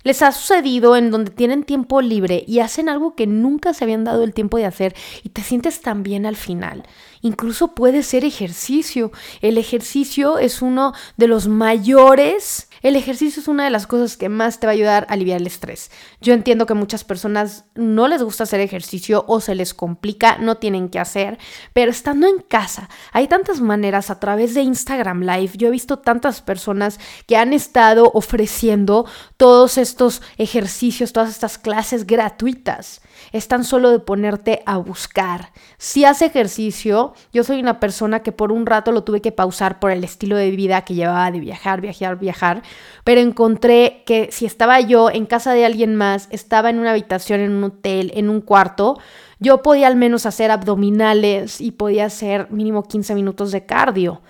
¿Les 0.06 0.22
ha 0.22 0.32
sucedido 0.32 0.96
en 0.96 1.10
donde 1.10 1.32
tienen 1.32 1.64
tiempo 1.64 2.00
libre 2.00 2.44
y 2.46 2.60
hacen 2.60 2.90
algo 2.90 3.16
que 3.16 3.26
nunca 3.26 3.74
se 3.74 3.86
habían 3.86 4.04
dado 4.04 4.24
el 4.24 4.36
tiempo 4.36 4.60
de 4.60 4.66
hacer 4.66 4.96
y 5.24 5.30
te 5.30 5.42
sientes 5.42 5.82
tan 5.82 6.04
bien 6.04 6.28
al 6.28 6.36
final? 6.36 6.84
Incluso 7.22 7.74
puede 7.74 8.04
ser 8.04 8.24
ejercicio. 8.24 9.12
El 9.42 9.58
ejercicio 9.58 10.38
es 10.38 10.62
uno 10.62 10.94
de 11.18 11.28
los 11.28 11.48
mayores 11.48 12.70
el 12.82 12.96
ejercicio 12.96 13.42
es 13.42 13.48
una 13.48 13.64
de 13.64 13.70
las 13.70 13.88
cosas 13.88 14.18
que 14.18 14.30
más 14.30 14.60
te 14.60 14.68
va 14.68 14.72
a 14.72 14.76
ayudar 14.76 15.08
a 15.10 15.14
aliviar 15.14 15.42
el 15.42 15.48
estrés. 15.48 15.92
Yo 16.22 16.34
entiendo 16.34 16.66
que 16.66 16.74
muchas 16.74 17.04
personas 17.04 17.66
no 17.76 18.08
les 18.08 18.24
gusta 18.24 18.44
hacer 18.44 18.60
ejercicio 18.60 19.26
o 19.28 19.42
se 19.42 19.56
les 19.56 19.74
complica, 19.74 20.38
no 20.38 20.58
tienen 20.58 20.90
que 20.90 21.00
hacer, 21.00 21.38
pero 21.74 21.92
estando 21.92 22.28
en 22.28 22.40
casa, 22.40 22.90
hay 23.12 23.28
tantas 23.28 23.62
maneras 23.62 24.10
a 24.10 24.20
través 24.20 24.54
de 24.54 24.62
Instagram 24.62 25.22
Live. 25.22 25.52
Yo 25.56 25.68
he 25.68 25.72
visto 25.72 26.00
tantas 26.00 26.42
personas 26.42 27.00
que 27.28 27.38
han 27.38 27.54
estado 27.54 28.12
ofreciendo 28.14 29.06
todos 29.38 29.78
estos 29.78 30.22
ejercicios, 30.38 31.14
todas 31.14 31.30
estas 31.30 31.58
clases 31.58 32.06
gratuitas 32.06 33.02
es 33.32 33.48
tan 33.48 33.64
solo 33.64 33.92
de 33.92 34.00
ponerte 34.00 34.62
a 34.66 34.78
buscar. 34.78 35.52
Si 35.78 36.06
hace 36.06 36.26
ejercicio, 36.26 37.14
yo 37.34 37.44
soy 37.44 37.60
una 37.60 37.80
persona 37.80 38.22
que 38.22 38.32
por 38.32 38.52
un 38.52 38.66
rato 38.66 38.92
lo 38.92 39.04
tuve 39.04 39.22
que 39.22 39.32
pausar 39.32 39.80
por 39.80 39.92
el 39.92 40.04
estilo 40.04 40.38
de 40.38 40.52
vida 40.52 40.84
que 40.84 40.96
llevaba 40.96 41.32
de 41.32 41.40
viajar, 41.40 41.82
viajar, 41.82 42.18
viajar, 42.20 42.64
pero 43.04 43.22
encontré 43.22 44.04
que 44.06 44.30
si 44.32 44.46
estaba 44.46 44.80
yo 44.82 45.10
en 45.10 45.26
casa 45.26 45.54
de 45.54 45.66
alguien 45.66 45.96
más, 45.96 46.28
estaba 46.32 46.70
en 46.70 46.80
una 46.80 46.92
habitación, 46.92 47.40
en 47.40 47.52
un 47.52 47.64
hotel, 47.66 48.12
en 48.16 48.30
un 48.30 48.42
cuarto, 48.42 49.00
yo 49.40 49.62
podía 49.62 49.88
al 49.88 49.96
menos 49.96 50.26
hacer 50.26 50.52
abdominales 50.52 51.62
y 51.62 51.72
podía 51.72 52.06
hacer 52.06 52.50
mínimo 52.52 52.84
15 52.84 53.16
minutos 53.16 53.52
de 53.52 53.66
cardio 53.66 54.22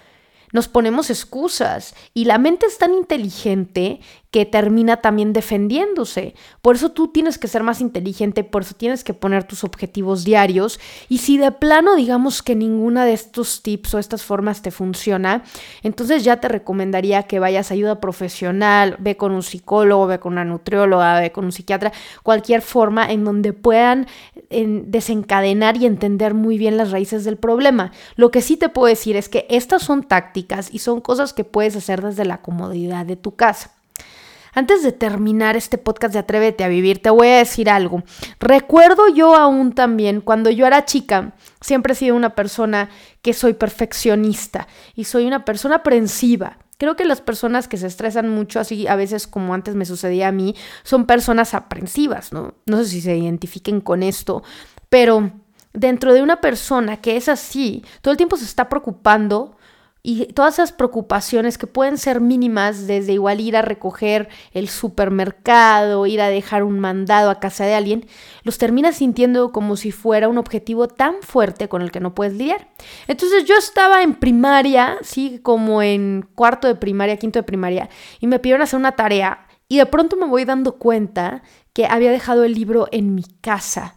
nos 0.55 0.69
ponemos 0.69 1.09
excusas 1.09 1.95
y 2.13 2.23
la 2.23 2.37
mente 2.37 2.65
es 2.65 2.77
tan 2.77 2.93
inteligente 2.93 3.99
que 4.35 4.45
termina 4.45 4.97
también 4.97 5.31
defendiéndose. 5.31 6.35
Por 6.61 6.75
eso 6.75 6.91
tú 6.91 7.07
tienes 7.07 7.37
que 7.37 7.47
ser 7.47 7.63
más 7.63 7.79
inteligente, 7.79 8.43
por 8.43 8.63
eso 8.63 8.75
tienes 8.75 9.05
que 9.05 9.13
poner 9.13 9.45
tus 9.45 9.63
objetivos 9.63 10.25
diarios 10.25 10.77
y 11.07 11.19
si 11.19 11.37
de 11.37 11.53
plano 11.53 11.95
digamos 11.95 12.43
que 12.43 12.53
ninguna 12.53 13.05
de 13.05 13.13
estos 13.13 13.63
tips 13.63 13.93
o 13.93 13.97
estas 13.97 14.23
formas 14.23 14.61
te 14.61 14.71
funciona, 14.71 15.45
entonces 15.83 16.25
ya 16.25 16.41
te 16.41 16.49
recomendaría 16.49 17.23
que 17.23 17.39
vayas 17.39 17.71
a 17.71 17.75
ayuda 17.75 18.01
profesional, 18.01 18.97
ve 18.99 19.15
con 19.15 19.31
un 19.31 19.41
psicólogo, 19.41 20.05
ve 20.05 20.19
con 20.19 20.33
una 20.33 20.43
nutrióloga, 20.43 21.17
ve 21.21 21.31
con 21.31 21.45
un 21.45 21.53
psiquiatra, 21.53 21.93
cualquier 22.21 22.61
forma 22.61 23.09
en 23.09 23.23
donde 23.23 23.53
puedan 23.53 24.05
desencadenar 24.49 25.77
y 25.77 25.85
entender 25.85 26.33
muy 26.33 26.57
bien 26.57 26.75
las 26.75 26.91
raíces 26.91 27.23
del 27.23 27.37
problema. 27.37 27.93
Lo 28.17 28.31
que 28.31 28.41
sí 28.41 28.57
te 28.57 28.67
puedo 28.67 28.87
decir 28.87 29.15
es 29.15 29.29
que 29.29 29.47
estas 29.49 29.83
son 29.83 30.03
tácticas 30.03 30.73
y 30.73 30.79
son 30.79 30.99
cosas 30.99 31.31
que 31.31 31.45
puedes 31.45 31.77
hacer 31.77 32.01
desde 32.01 32.25
la 32.25 32.41
comodidad 32.41 33.05
de 33.05 33.15
tu 33.15 33.37
casa. 33.37 33.74
Antes 34.57 34.83
de 34.83 34.93
terminar 34.93 35.57
este 35.57 35.77
podcast 35.77 36.13
de 36.13 36.19
Atrévete 36.19 36.63
a 36.63 36.69
Vivir, 36.69 37.01
te 37.01 37.09
voy 37.09 37.27
a 37.27 37.39
decir 37.39 37.69
algo. 37.69 38.03
Recuerdo 38.39 39.09
yo 39.09 39.35
aún 39.35 39.73
también, 39.73 40.21
cuando 40.21 40.49
yo 40.49 40.65
era 40.65 40.85
chica, 40.85 41.33
siempre 41.59 41.91
he 41.91 41.95
sido 41.97 42.15
una 42.15 42.35
persona 42.35 42.89
que 43.21 43.33
soy 43.33 43.53
perfeccionista 43.53 44.69
y 44.95 45.03
soy 45.03 45.25
una 45.25 45.43
persona 45.43 45.75
aprensiva. 45.75 46.57
Creo 46.77 46.95
que 46.95 47.03
las 47.03 47.19
personas 47.19 47.67
que 47.67 47.75
se 47.75 47.87
estresan 47.87 48.29
mucho, 48.29 48.61
así 48.61 48.87
a 48.87 48.95
veces 48.95 49.27
como 49.27 49.53
antes 49.53 49.75
me 49.75 49.83
sucedía 49.83 50.29
a 50.29 50.31
mí, 50.31 50.55
son 50.83 51.05
personas 51.05 51.53
aprensivas, 51.53 52.31
¿no? 52.31 52.53
No 52.65 52.77
sé 52.77 52.85
si 52.85 53.01
se 53.01 53.17
identifiquen 53.17 53.81
con 53.81 54.03
esto, 54.03 54.41
pero 54.87 55.31
dentro 55.73 56.13
de 56.13 56.23
una 56.23 56.39
persona 56.39 57.01
que 57.01 57.17
es 57.17 57.27
así, 57.27 57.83
todo 58.01 58.13
el 58.13 58.17
tiempo 58.17 58.37
se 58.37 58.45
está 58.45 58.69
preocupando 58.69 59.54
y 60.07 60.27
todas 60.33 60.53
esas 60.53 60.71
preocupaciones 60.71 61.57
que 61.57 61.65
pueden 61.65 61.97
ser 61.97 62.21
mínimas, 62.21 62.85
desde 62.85 63.13
igual 63.13 63.41
ir 63.41 63.57
a 63.57 63.63
recoger 63.63 64.29
el 64.51 64.69
supermercado, 64.69 66.05
ir 66.05 66.21
a 66.21 66.29
dejar 66.29 66.63
un 66.63 66.79
mandado 66.79 67.31
a 67.31 67.39
casa 67.39 67.65
de 67.65 67.73
alguien, 67.73 68.05
los 68.43 68.59
terminas 68.59 68.97
sintiendo 68.97 69.51
como 69.51 69.77
si 69.77 69.91
fuera 69.91 70.29
un 70.29 70.37
objetivo 70.37 70.87
tan 70.87 71.15
fuerte 71.21 71.67
con 71.67 71.81
el 71.81 71.91
que 71.91 71.99
no 71.99 72.13
puedes 72.13 72.35
lidiar. 72.35 72.69
Entonces 73.07 73.45
yo 73.45 73.55
estaba 73.55 74.03
en 74.03 74.13
primaria, 74.13 74.97
sí, 75.01 75.39
como 75.41 75.81
en 75.81 76.29
cuarto 76.35 76.67
de 76.67 76.75
primaria, 76.75 77.17
quinto 77.17 77.39
de 77.39 77.43
primaria, 77.43 77.89
y 78.19 78.27
me 78.27 78.37
pidieron 78.37 78.61
hacer 78.61 78.79
una 78.79 78.91
tarea 78.91 79.47
y 79.67 79.79
de 79.79 79.87
pronto 79.87 80.17
me 80.17 80.27
voy 80.27 80.45
dando 80.45 80.77
cuenta 80.77 81.41
que 81.73 81.87
había 81.87 82.11
dejado 82.11 82.43
el 82.43 82.53
libro 82.53 82.87
en 82.91 83.15
mi 83.15 83.23
casa. 83.41 83.95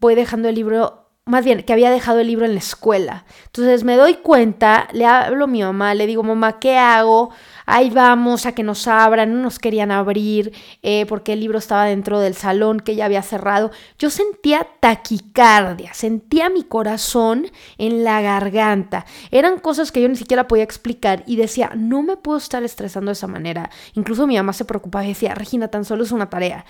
Voy 0.00 0.14
dejando 0.14 0.48
el 0.48 0.54
libro 0.54 1.09
más 1.26 1.44
bien, 1.44 1.62
que 1.62 1.72
había 1.72 1.90
dejado 1.90 2.18
el 2.18 2.26
libro 2.26 2.44
en 2.44 2.54
la 2.54 2.58
escuela. 2.58 3.24
Entonces 3.46 3.84
me 3.84 3.96
doy 3.96 4.14
cuenta, 4.14 4.88
le 4.92 5.06
hablo 5.06 5.44
a 5.44 5.46
mi 5.46 5.62
mamá, 5.62 5.94
le 5.94 6.06
digo, 6.06 6.22
mamá, 6.22 6.58
¿qué 6.58 6.76
hago? 6.76 7.30
Ahí 7.66 7.90
vamos 7.90 8.46
a 8.46 8.52
que 8.52 8.64
nos 8.64 8.88
abran, 8.88 9.32
no 9.32 9.40
nos 9.40 9.60
querían 9.60 9.92
abrir 9.92 10.52
eh, 10.82 11.06
porque 11.06 11.34
el 11.34 11.40
libro 11.40 11.58
estaba 11.58 11.84
dentro 11.84 12.18
del 12.18 12.34
salón 12.34 12.80
que 12.80 12.96
ya 12.96 13.04
había 13.04 13.22
cerrado. 13.22 13.70
Yo 13.98 14.10
sentía 14.10 14.66
taquicardia, 14.80 15.94
sentía 15.94 16.50
mi 16.50 16.64
corazón 16.64 17.46
en 17.78 18.02
la 18.02 18.20
garganta. 18.22 19.06
Eran 19.30 19.60
cosas 19.60 19.92
que 19.92 20.02
yo 20.02 20.08
ni 20.08 20.16
siquiera 20.16 20.48
podía 20.48 20.64
explicar 20.64 21.22
y 21.26 21.36
decía, 21.36 21.70
no 21.76 22.02
me 22.02 22.16
puedo 22.16 22.38
estar 22.38 22.64
estresando 22.64 23.10
de 23.10 23.12
esa 23.12 23.28
manera. 23.28 23.70
Incluso 23.94 24.26
mi 24.26 24.36
mamá 24.36 24.52
se 24.52 24.64
preocupaba 24.64 25.04
y 25.04 25.08
decía, 25.08 25.34
Regina, 25.34 25.68
tan 25.68 25.84
solo 25.84 26.02
es 26.02 26.10
una 26.10 26.28
tarea. 26.28 26.64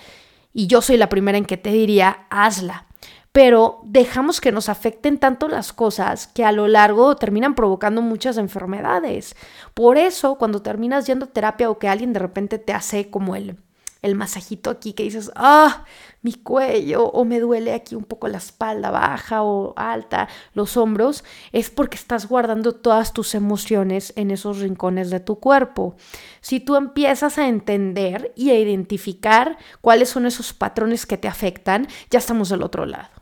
Y 0.52 0.66
yo 0.66 0.82
soy 0.82 0.98
la 0.98 1.08
primera 1.08 1.38
en 1.38 1.46
que 1.46 1.56
te 1.56 1.70
diría, 1.70 2.26
hazla 2.28 2.89
pero 3.32 3.80
dejamos 3.84 4.40
que 4.40 4.52
nos 4.52 4.68
afecten 4.68 5.18
tanto 5.18 5.48
las 5.48 5.72
cosas 5.72 6.26
que 6.26 6.44
a 6.44 6.52
lo 6.52 6.66
largo 6.66 7.16
terminan 7.16 7.54
provocando 7.54 8.02
muchas 8.02 8.38
enfermedades. 8.38 9.36
Por 9.74 9.98
eso, 9.98 10.36
cuando 10.36 10.62
terminas 10.62 11.06
yendo 11.06 11.26
a 11.26 11.28
terapia 11.28 11.70
o 11.70 11.78
que 11.78 11.88
alguien 11.88 12.12
de 12.12 12.18
repente 12.18 12.58
te 12.58 12.72
hace 12.72 13.08
como 13.08 13.36
el, 13.36 13.56
el 14.02 14.16
masajito 14.16 14.70
aquí 14.70 14.94
que 14.94 15.04
dices, 15.04 15.30
ah, 15.36 15.84
mi 16.22 16.34
cuello, 16.34 17.06
o 17.06 17.24
me 17.24 17.38
duele 17.38 17.72
aquí 17.72 17.94
un 17.94 18.04
poco 18.04 18.26
la 18.26 18.38
espalda 18.38 18.90
baja 18.90 19.42
o 19.44 19.74
alta, 19.76 20.28
los 20.54 20.76
hombros, 20.76 21.22
es 21.52 21.70
porque 21.70 21.96
estás 21.96 22.26
guardando 22.26 22.72
todas 22.72 23.12
tus 23.12 23.34
emociones 23.36 24.12
en 24.16 24.32
esos 24.32 24.58
rincones 24.58 25.10
de 25.10 25.20
tu 25.20 25.38
cuerpo. 25.38 25.94
Si 26.40 26.58
tú 26.58 26.76
empiezas 26.76 27.38
a 27.38 27.46
entender 27.46 28.32
y 28.34 28.50
a 28.50 28.58
identificar 28.58 29.56
cuáles 29.80 30.08
son 30.08 30.26
esos 30.26 30.52
patrones 30.52 31.06
que 31.06 31.16
te 31.16 31.28
afectan, 31.28 31.86
ya 32.10 32.18
estamos 32.18 32.48
del 32.48 32.62
otro 32.62 32.86
lado. 32.86 33.19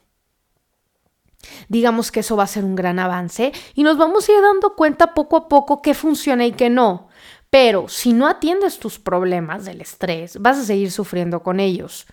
Digamos 1.68 2.10
que 2.10 2.20
eso 2.20 2.36
va 2.36 2.44
a 2.44 2.48
ser 2.48 2.64
un 2.64 2.74
gran 2.74 2.98
avance 2.98 3.52
y 3.74 3.82
nos 3.82 3.96
vamos 3.96 4.28
a 4.28 4.32
ir 4.32 4.40
dando 4.40 4.74
cuenta 4.74 5.14
poco 5.14 5.36
a 5.36 5.48
poco 5.48 5.82
qué 5.82 5.94
funciona 5.94 6.46
y 6.46 6.52
qué 6.52 6.70
no. 6.70 7.08
Pero 7.50 7.88
si 7.88 8.12
no 8.12 8.26
atiendes 8.26 8.78
tus 8.78 8.98
problemas 8.98 9.64
del 9.64 9.80
estrés, 9.80 10.40
vas 10.40 10.58
a 10.58 10.64
seguir 10.64 10.90
sufriendo 10.90 11.42
con 11.42 11.60
ellos. 11.60 12.06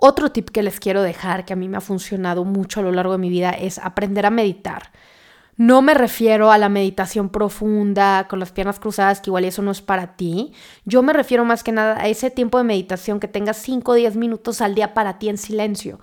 Otro 0.00 0.30
tip 0.30 0.50
que 0.50 0.62
les 0.62 0.78
quiero 0.78 1.02
dejar, 1.02 1.44
que 1.44 1.52
a 1.52 1.56
mí 1.56 1.68
me 1.68 1.76
ha 1.76 1.80
funcionado 1.80 2.44
mucho 2.44 2.78
a 2.78 2.84
lo 2.84 2.92
largo 2.92 3.12
de 3.12 3.18
mi 3.18 3.28
vida, 3.30 3.50
es 3.50 3.78
aprender 3.78 4.26
a 4.26 4.30
meditar. 4.30 4.92
No 5.56 5.82
me 5.82 5.92
refiero 5.92 6.52
a 6.52 6.58
la 6.58 6.68
meditación 6.68 7.30
profunda, 7.30 8.28
con 8.28 8.38
las 8.38 8.52
piernas 8.52 8.78
cruzadas, 8.78 9.20
que 9.20 9.30
igual 9.30 9.44
eso 9.44 9.60
no 9.60 9.72
es 9.72 9.82
para 9.82 10.14
ti. 10.14 10.52
Yo 10.84 11.02
me 11.02 11.12
refiero 11.12 11.44
más 11.44 11.64
que 11.64 11.72
nada 11.72 12.00
a 12.00 12.06
ese 12.06 12.30
tiempo 12.30 12.58
de 12.58 12.64
meditación 12.64 13.18
que 13.18 13.26
tengas 13.26 13.56
5 13.56 13.90
o 13.90 13.94
10 13.96 14.14
minutos 14.14 14.60
al 14.60 14.76
día 14.76 14.94
para 14.94 15.18
ti 15.18 15.30
en 15.30 15.36
silencio, 15.36 15.98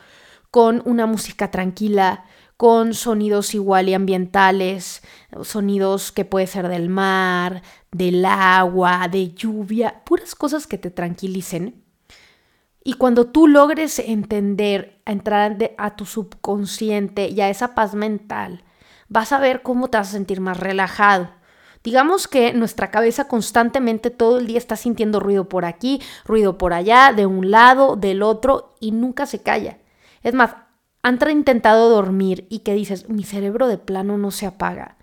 con 0.52 0.82
una 0.84 1.06
música 1.06 1.50
tranquila, 1.50 2.26
con 2.58 2.94
sonidos 2.94 3.56
igual 3.56 3.88
y 3.88 3.94
ambientales, 3.94 5.04
sonidos 5.42 6.12
que 6.12 6.26
puede 6.26 6.48
ser 6.48 6.68
del 6.68 6.90
mar, 6.90 7.62
del 7.94 8.26
agua, 8.26 9.08
de 9.10 9.34
lluvia, 9.34 10.04
puras 10.04 10.36
cosas 10.36 10.68
que 10.68 10.78
te 10.78 10.92
tranquilicen 10.92 11.85
y 12.88 12.94
cuando 12.94 13.26
tú 13.26 13.48
logres 13.48 13.98
entender, 13.98 15.02
entrar 15.08 15.58
a 15.80 15.96
tu 15.96 16.06
subconsciente 16.06 17.30
y 17.30 17.42
a 17.42 17.50
esa 17.50 17.74
paz 17.74 17.96
mental, 17.96 18.64
vas 19.10 19.32
a 19.32 19.40
ver 19.40 19.64
cómo 19.64 19.90
te 19.90 19.98
vas 19.98 20.10
a 20.10 20.12
sentir 20.12 20.40
más 20.40 20.60
relajado. 20.60 21.32
Digamos 21.84 22.28
que 22.28 22.54
nuestra 22.54 22.92
cabeza 22.92 23.28
constantemente 23.28 24.12
todo 24.12 24.38
el 24.38 24.46
día 24.46 24.60
está 24.60 24.76
sintiendo 24.76 25.20
ruido 25.20 25.50
por 25.50 25.66
aquí, 25.66 26.00
ruido 26.26 26.60
por 26.60 26.74
allá, 26.74 27.12
de 27.12 27.26
un 27.26 27.50
lado, 27.50 27.96
del 27.96 28.22
otro, 28.22 28.76
y 28.80 28.92
nunca 28.92 29.26
se 29.26 29.42
calla. 29.42 29.80
Es 30.22 30.36
más, 30.36 30.56
han 31.02 31.18
intentado 31.32 31.90
dormir 31.90 32.46
y 32.52 32.60
que 32.60 32.76
dices, 32.76 33.10
mi 33.10 33.24
cerebro 33.24 33.68
de 33.68 33.80
plano 33.80 34.20
no 34.20 34.30
se 34.30 34.46
apaga. 34.46 34.98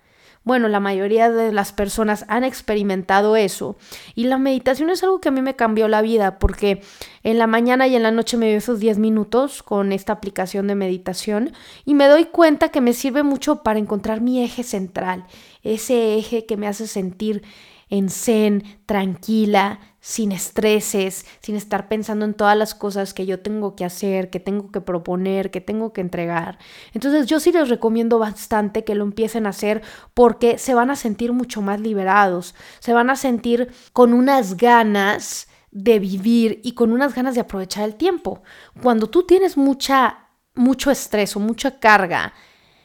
Bueno, 0.44 0.68
la 0.68 0.80
mayoría 0.80 1.30
de 1.30 1.52
las 1.52 1.72
personas 1.72 2.24
han 2.28 2.42
experimentado 2.42 3.36
eso. 3.36 3.76
Y 4.14 4.24
la 4.24 4.38
meditación 4.38 4.90
es 4.90 5.02
algo 5.04 5.20
que 5.20 5.28
a 5.28 5.32
mí 5.32 5.40
me 5.40 5.54
cambió 5.54 5.86
la 5.86 6.02
vida 6.02 6.38
porque 6.38 6.82
en 7.22 7.38
la 7.38 7.46
mañana 7.46 7.86
y 7.86 7.94
en 7.94 8.02
la 8.02 8.10
noche 8.10 8.36
me 8.36 8.46
doy 8.46 8.56
esos 8.56 8.80
10 8.80 8.98
minutos 8.98 9.62
con 9.62 9.92
esta 9.92 10.12
aplicación 10.12 10.66
de 10.66 10.74
meditación 10.74 11.52
y 11.84 11.94
me 11.94 12.08
doy 12.08 12.24
cuenta 12.24 12.70
que 12.70 12.80
me 12.80 12.92
sirve 12.92 13.22
mucho 13.22 13.62
para 13.62 13.78
encontrar 13.78 14.20
mi 14.20 14.42
eje 14.42 14.64
central, 14.64 15.26
ese 15.62 16.16
eje 16.16 16.44
que 16.44 16.56
me 16.56 16.66
hace 16.66 16.88
sentir 16.88 17.42
en 17.92 18.08
zen, 18.08 18.64
tranquila, 18.86 19.78
sin 20.00 20.32
estreses, 20.32 21.26
sin 21.42 21.56
estar 21.56 21.88
pensando 21.88 22.24
en 22.24 22.32
todas 22.32 22.56
las 22.56 22.74
cosas 22.74 23.12
que 23.12 23.26
yo 23.26 23.40
tengo 23.40 23.76
que 23.76 23.84
hacer, 23.84 24.30
que 24.30 24.40
tengo 24.40 24.72
que 24.72 24.80
proponer, 24.80 25.50
que 25.50 25.60
tengo 25.60 25.92
que 25.92 26.00
entregar. 26.00 26.58
Entonces 26.94 27.26
yo 27.26 27.38
sí 27.38 27.52
les 27.52 27.68
recomiendo 27.68 28.18
bastante 28.18 28.82
que 28.82 28.94
lo 28.94 29.04
empiecen 29.04 29.44
a 29.44 29.50
hacer 29.50 29.82
porque 30.14 30.56
se 30.56 30.72
van 30.72 30.90
a 30.90 30.96
sentir 30.96 31.34
mucho 31.34 31.60
más 31.60 31.80
liberados, 31.80 32.54
se 32.80 32.94
van 32.94 33.10
a 33.10 33.16
sentir 33.16 33.70
con 33.92 34.14
unas 34.14 34.56
ganas 34.56 35.48
de 35.70 35.98
vivir 35.98 36.62
y 36.64 36.72
con 36.72 36.92
unas 36.92 37.14
ganas 37.14 37.34
de 37.34 37.42
aprovechar 37.42 37.84
el 37.84 37.96
tiempo. 37.96 38.42
Cuando 38.82 39.10
tú 39.10 39.24
tienes 39.26 39.58
mucha 39.58 40.30
mucho 40.54 40.90
estrés 40.90 41.36
o 41.36 41.40
mucha 41.40 41.78
carga, 41.78 42.32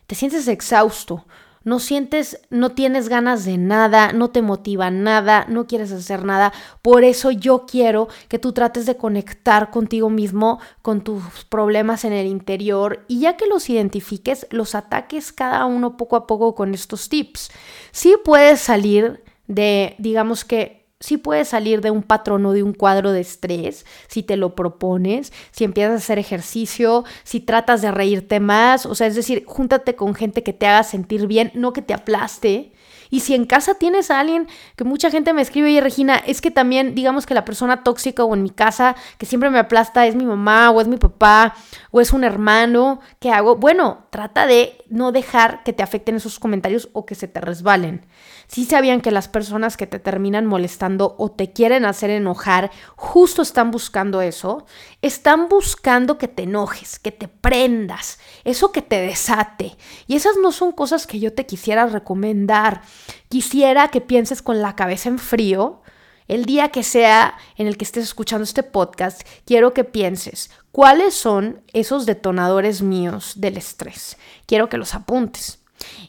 te 0.06 0.16
sientes 0.16 0.50
exhausto, 0.50 1.26
no 1.68 1.80
sientes, 1.80 2.40
no 2.50 2.70
tienes 2.70 3.10
ganas 3.10 3.44
de 3.44 3.58
nada, 3.58 4.14
no 4.14 4.30
te 4.30 4.42
motiva 4.42 4.90
nada, 4.90 5.46
no 5.50 5.68
quieres 5.68 5.92
hacer 5.92 6.24
nada. 6.24 6.54
Por 6.82 7.04
eso 7.04 7.30
yo 7.30 7.66
quiero 7.66 8.08
que 8.30 8.40
tú 8.40 8.54
trates 8.54 8.86
de 8.86 8.96
conectar 8.96 9.70
contigo 9.70 10.10
mismo, 10.10 10.62
con 10.82 11.02
tus 11.02 11.44
problemas 11.50 12.06
en 12.06 12.14
el 12.14 12.26
interior 12.26 13.04
y 13.10 13.20
ya 13.20 13.36
que 13.36 13.48
los 13.48 13.70
identifiques, 13.70 14.48
los 14.50 14.76
ataques 14.76 15.34
cada 15.34 15.66
uno 15.66 15.98
poco 15.98 16.16
a 16.16 16.26
poco 16.26 16.56
con 16.56 16.74
estos 16.74 17.10
tips. 17.10 17.52
Sí 17.92 18.16
puedes 18.24 18.62
salir 18.62 19.22
de, 19.48 19.96
digamos 19.98 20.46
que 20.46 20.87
sí 21.00 21.18
puedes 21.18 21.50
salir 21.50 21.82
de 21.82 21.92
un 21.92 22.04
patrón 22.04 22.46
o 22.46 22.54
de 22.54 22.63
un 22.63 22.74
cuadro 22.74 23.12
de 23.12 23.22
estrés 23.22 23.86
si 24.08 24.24
te 24.24 24.38
lo 24.38 24.56
propones, 24.56 25.32
si 25.51 25.63
empiezas 25.63 25.94
a 25.94 25.98
hacer 25.98 26.20
ejercicio, 26.20 27.04
si 27.24 27.39
tratas 27.39 27.82
de 27.82 27.92
reírte 27.92 28.39
más, 28.39 28.86
o 28.86 28.96
sea, 28.96 29.08
es 29.08 29.16
decir, 29.16 29.44
júntate 29.46 29.96
con 29.96 30.16
gente 30.16 30.44
que 30.44 30.54
te 30.54 30.68
haga 30.68 30.84
sentir 30.84 31.27
bien, 31.27 31.51
no 31.54 31.74
que 31.74 31.82
te 31.82 31.94
aplaste. 31.94 32.74
Y 33.10 33.22
si 33.22 33.36
en 33.36 33.46
casa 33.46 33.75
tienes 33.75 34.12
a 34.12 34.20
alguien 34.20 34.48
que 34.75 34.84
mucha 34.84 35.10
gente 35.10 35.34
me 35.34 35.42
escribe, 35.42 35.72
y 35.72 35.80
Regina, 35.80 36.18
es 36.18 36.42
que 36.42 36.51
también 36.51 36.96
digamos 36.96 37.25
que 37.25 37.34
la 37.34 37.46
persona 37.46 37.84
tóxica 37.84 38.24
o 38.24 38.34
en 38.34 38.44
mi 38.44 38.50
casa 38.50 38.96
que 39.18 39.25
siempre 39.25 39.50
me 39.50 39.60
aplasta 39.60 40.06
es 40.06 40.16
mi 40.16 40.25
mamá 40.25 40.72
o 40.72 40.82
es 40.82 40.88
mi 40.88 40.98
papá 40.98 41.56
o 41.92 42.01
es 42.01 42.12
un 42.12 42.24
hermano, 42.24 43.00
¿qué 43.20 43.32
hago? 43.32 43.56
Bueno, 43.56 44.08
trata 44.10 44.46
de 44.46 44.84
no 44.89 45.12
dejar 45.12 45.63
que 45.63 45.74
te 45.74 45.84
afecten 45.84 46.16
esos 46.16 46.39
comentarios 46.39 46.89
o 46.94 47.06
que 47.06 47.16
se 47.16 47.27
te 47.27 47.39
resbalen. 47.39 48.06
Si 48.48 48.66
sabían 48.66 49.01
que 49.01 49.12
las 49.12 49.27
personas 49.27 49.77
que 49.77 49.88
te 49.88 50.00
terminan 50.00 50.46
molestando 50.46 51.16
o 51.18 51.30
te 51.30 51.51
quieren 51.51 51.86
hacer 51.86 52.10
enojar, 52.10 52.72
justo 52.96 53.42
están 53.42 53.72
buscando 53.72 54.22
eso. 54.22 54.66
Están 55.01 55.50
buscando 55.50 56.18
que 56.18 56.27
te 56.27 56.44
enojes, 56.44 56.98
que 57.00 57.12
te 57.12 57.27
prendas, 57.27 58.20
eso 58.46 58.72
que 58.72 58.82
te 58.82 59.01
desate. 59.01 59.75
Y 60.08 60.16
esas 60.16 60.38
no 60.42 60.51
son 60.51 60.72
cosas 60.72 61.08
que 61.08 61.20
yo 61.20 61.34
te 61.34 61.46
quisiera 61.46 61.88
recomendar. 61.88 62.82
Quisiera 63.30 63.89
que 63.89 64.01
pienses 64.01 64.42
con 64.42 64.62
la 64.62 64.75
cabeza 64.75 65.10
en 65.10 65.20
frío 65.20 65.82
el 66.27 66.44
día 66.46 66.70
que 66.70 66.84
sea 66.84 67.38
en 67.56 67.68
el 67.68 67.77
que 67.77 67.86
estés 67.86 68.04
escuchando 68.04 68.44
este 68.44 68.63
podcast, 68.63 69.22
quiero 69.46 69.74
que 69.74 69.86
pienses 69.86 70.51
cuáles 70.72 71.13
son 71.13 71.62
esos 71.72 72.06
detonadores 72.06 72.82
míos 72.82 73.34
del 73.38 73.56
estrés. 73.56 74.18
Quiero 74.46 74.68
que 74.68 74.77
los 74.77 74.94
apuntes. 74.94 75.60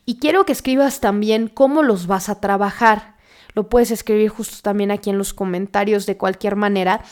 Y 0.05 0.19
quiero 0.19 0.45
que 0.45 0.53
escribas 0.53 1.01
también 1.01 1.49
cómo 1.49 1.83
los 1.83 2.07
vas 2.07 2.29
a 2.29 2.41
trabajar. 2.41 3.17
Lo 3.55 3.69
puedes 3.69 3.91
escribir 3.91 4.29
justo 4.29 4.59
también 4.63 4.91
aquí 4.91 5.11
en 5.11 5.19
los 5.19 5.35
comentarios 5.35 6.07
de 6.07 6.17
cualquier 6.17 6.57
manera. 6.57 7.03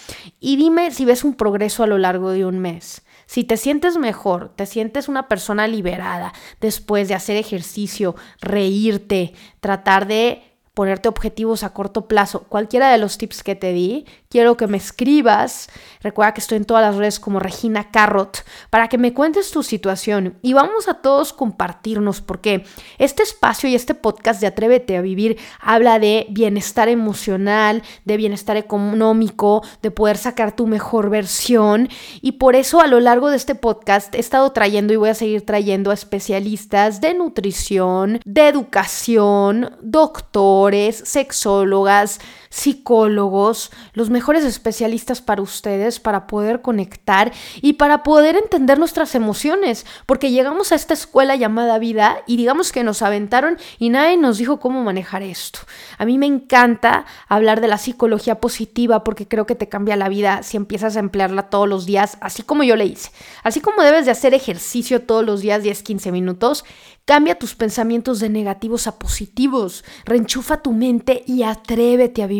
Y 0.40 0.56
dime 0.56 0.90
si 0.90 1.04
ves 1.04 1.24
un 1.24 1.34
progreso 1.34 1.82
a 1.82 1.86
lo 1.86 1.98
largo 1.98 2.30
de 2.30 2.44
un 2.44 2.58
mes. 2.58 3.02
Si 3.26 3.42
te 3.42 3.56
sientes 3.56 3.96
mejor, 3.96 4.52
te 4.54 4.66
sientes 4.66 5.08
una 5.08 5.26
persona 5.26 5.66
liberada 5.66 6.32
después 6.60 7.08
de 7.08 7.14
hacer 7.14 7.36
ejercicio, 7.36 8.14
reírte, 8.40 9.34
tratar 9.60 10.06
de 10.06 10.42
ponerte 10.76 11.08
objetivos 11.08 11.62
a 11.62 11.72
corto 11.72 12.06
plazo, 12.06 12.44
cualquiera 12.50 12.92
de 12.92 12.98
los 12.98 13.16
tips 13.16 13.42
que 13.42 13.54
te 13.54 13.72
di, 13.72 14.04
quiero 14.28 14.56
que 14.56 14.66
me 14.66 14.76
escribas. 14.76 15.68
Recuerda 16.02 16.34
que 16.34 16.40
estoy 16.40 16.58
en 16.58 16.64
todas 16.64 16.82
las 16.82 16.96
redes 16.96 17.20
como 17.20 17.40
Regina 17.40 17.90
Carrot 17.90 18.44
para 18.70 18.88
que 18.88 18.98
me 18.98 19.12
cuentes 19.12 19.50
tu 19.50 19.62
situación 19.62 20.38
y 20.42 20.52
vamos 20.52 20.88
a 20.88 20.94
todos 20.94 21.32
compartirnos 21.32 22.20
porque 22.20 22.64
este 22.98 23.22
espacio 23.22 23.68
y 23.68 23.74
este 23.74 23.94
podcast 23.94 24.40
de 24.40 24.46
Atrévete 24.46 24.96
a 24.96 25.02
Vivir 25.02 25.38
habla 25.60 25.98
de 25.98 26.26
bienestar 26.30 26.88
emocional, 26.88 27.82
de 28.04 28.16
bienestar 28.16 28.56
económico, 28.56 29.62
de 29.82 29.90
poder 29.90 30.16
sacar 30.16 30.54
tu 30.54 30.66
mejor 30.66 31.10
versión 31.10 31.88
y 32.20 32.32
por 32.32 32.56
eso 32.56 32.80
a 32.80 32.86
lo 32.86 33.00
largo 33.00 33.30
de 33.30 33.36
este 33.36 33.54
podcast 33.54 34.14
he 34.14 34.20
estado 34.20 34.52
trayendo 34.52 34.92
y 34.92 34.96
voy 34.96 35.10
a 35.10 35.14
seguir 35.14 35.44
trayendo 35.44 35.90
a 35.90 35.94
especialistas 35.94 37.00
de 37.00 37.14
nutrición, 37.14 38.20
de 38.24 38.48
educación, 38.48 39.76
doctores, 39.82 40.96
sexólogas, 41.04 42.20
psicólogos, 42.50 43.70
los 43.92 44.10
mejores 44.10 44.44
especialistas 44.44 45.20
para 45.20 45.42
ustedes, 45.42 46.00
para 46.00 46.26
poder 46.26 46.62
conectar 46.62 47.32
y 47.60 47.74
para 47.74 48.02
poder 48.02 48.36
entender 48.36 48.78
nuestras 48.78 49.14
emociones, 49.14 49.86
porque 50.06 50.30
llegamos 50.30 50.72
a 50.72 50.74
esta 50.74 50.94
escuela 50.94 51.36
llamada 51.36 51.78
vida 51.78 52.18
y 52.26 52.36
digamos 52.36 52.72
que 52.72 52.84
nos 52.84 53.02
aventaron 53.02 53.58
y 53.78 53.90
nadie 53.90 54.16
nos 54.16 54.38
dijo 54.38 54.60
cómo 54.60 54.82
manejar 54.82 55.22
esto. 55.22 55.60
A 55.98 56.04
mí 56.04 56.18
me 56.18 56.26
encanta 56.26 57.06
hablar 57.28 57.60
de 57.60 57.68
la 57.68 57.78
psicología 57.78 58.40
positiva 58.40 59.04
porque 59.04 59.28
creo 59.28 59.46
que 59.46 59.54
te 59.54 59.68
cambia 59.68 59.96
la 59.96 60.08
vida 60.08 60.42
si 60.42 60.56
empiezas 60.56 60.96
a 60.96 61.00
emplearla 61.00 61.50
todos 61.50 61.68
los 61.68 61.86
días, 61.86 62.18
así 62.20 62.42
como 62.42 62.62
yo 62.62 62.76
le 62.76 62.86
hice. 62.86 63.10
Así 63.42 63.60
como 63.60 63.82
debes 63.82 64.04
de 64.04 64.12
hacer 64.12 64.34
ejercicio 64.34 65.02
todos 65.02 65.24
los 65.24 65.40
días 65.40 65.62
10, 65.62 65.82
15 65.82 66.12
minutos, 66.12 66.64
Cambia 67.06 67.38
tus 67.38 67.54
pensamientos 67.54 68.18
de 68.18 68.28
negativos 68.28 68.88
a 68.88 68.98
positivos. 68.98 69.84
Reenchufa 70.06 70.60
tu 70.60 70.72
mente 70.72 71.22
y 71.24 71.44
atrévete 71.44 72.24
a 72.24 72.26
vivir, 72.26 72.35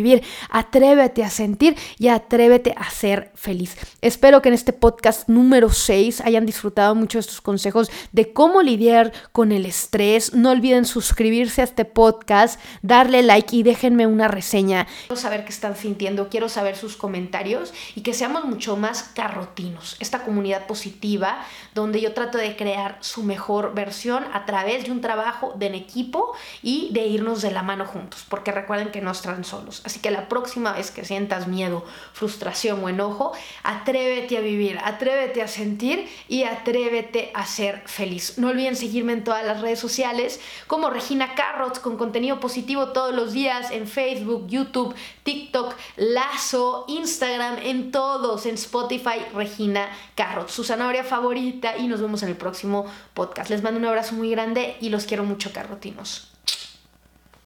atrévete 0.50 1.22
a 1.22 1.30
sentir 1.30 1.76
y 1.98 2.08
atrévete 2.08 2.74
a 2.76 2.90
ser 2.90 3.30
feliz. 3.34 3.76
Espero 4.00 4.42
que 4.42 4.48
en 4.48 4.54
este 4.54 4.72
podcast 4.72 5.28
número 5.28 5.70
6 5.70 6.22
hayan 6.22 6.46
disfrutado 6.46 6.94
mucho 6.94 7.18
de 7.18 7.20
estos 7.20 7.40
consejos 7.40 7.90
de 8.12 8.32
cómo 8.32 8.62
lidiar 8.62 9.12
con 9.32 9.52
el 9.52 9.66
estrés. 9.66 10.32
No 10.32 10.50
olviden 10.50 10.86
suscribirse 10.86 11.60
a 11.60 11.64
este 11.64 11.84
podcast, 11.84 12.58
darle 12.82 13.22
like 13.22 13.54
y 13.54 13.62
déjenme 13.62 14.06
una 14.06 14.28
reseña. 14.28 14.86
Quiero 15.06 15.20
saber 15.20 15.44
qué 15.44 15.50
están 15.50 15.76
sintiendo, 15.76 16.28
quiero 16.28 16.48
saber 16.48 16.76
sus 16.76 16.96
comentarios 16.96 17.74
y 17.94 18.00
que 18.00 18.14
seamos 18.14 18.44
mucho 18.44 18.76
más 18.76 19.02
carrotinos. 19.02 19.96
Esta 20.00 20.24
comunidad 20.24 20.66
positiva 20.66 21.44
donde 21.74 22.00
yo 22.00 22.14
trato 22.14 22.38
de 22.38 22.56
crear 22.56 22.96
su 23.00 23.22
mejor 23.22 23.74
versión 23.74 24.24
a 24.32 24.46
través 24.46 24.84
de 24.84 24.90
un 24.90 25.00
trabajo 25.00 25.54
de 25.56 25.66
en 25.66 25.74
equipo 25.74 26.34
y 26.62 26.88
de 26.92 27.06
irnos 27.06 27.42
de 27.42 27.50
la 27.50 27.62
mano 27.62 27.84
juntos, 27.84 28.24
porque 28.28 28.52
recuerden 28.52 28.90
que 28.90 29.02
no 29.02 29.10
están 29.10 29.44
solos. 29.44 29.82
Así 29.86 30.00
que 30.00 30.10
la 30.10 30.28
próxima 30.28 30.72
vez 30.72 30.90
que 30.90 31.04
sientas 31.04 31.46
miedo, 31.46 31.84
frustración 32.12 32.82
o 32.82 32.88
enojo, 32.88 33.32
atrévete 33.62 34.36
a 34.36 34.40
vivir, 34.40 34.80
atrévete 34.82 35.42
a 35.42 35.48
sentir 35.48 36.08
y 36.28 36.42
atrévete 36.42 37.30
a 37.34 37.46
ser 37.46 37.82
feliz. 37.86 38.36
No 38.36 38.48
olviden 38.48 38.74
seguirme 38.74 39.12
en 39.12 39.22
todas 39.22 39.46
las 39.46 39.60
redes 39.60 39.78
sociales 39.78 40.40
como 40.66 40.90
Regina 40.90 41.36
Carrots 41.36 41.78
con 41.78 41.96
contenido 41.96 42.40
positivo 42.40 42.88
todos 42.88 43.14
los 43.14 43.32
días 43.32 43.70
en 43.70 43.86
Facebook, 43.86 44.48
YouTube, 44.48 44.92
TikTok, 45.22 45.74
Lazo, 45.96 46.84
Instagram, 46.88 47.58
en 47.62 47.92
todos, 47.92 48.44
en 48.46 48.56
Spotify, 48.56 49.20
Regina 49.34 49.88
Carrots, 50.16 50.52
su 50.52 50.64
zanahoria 50.64 51.04
favorita 51.04 51.76
y 51.76 51.86
nos 51.86 52.00
vemos 52.00 52.24
en 52.24 52.30
el 52.30 52.36
próximo 52.36 52.86
podcast. 53.14 53.50
Les 53.50 53.62
mando 53.62 53.78
un 53.78 53.86
abrazo 53.86 54.16
muy 54.16 54.30
grande 54.30 54.76
y 54.80 54.88
los 54.88 55.04
quiero 55.04 55.22
mucho, 55.22 55.52
carrotinos. 55.52 56.35